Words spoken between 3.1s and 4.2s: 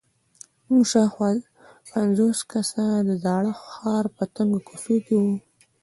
زاړه ښار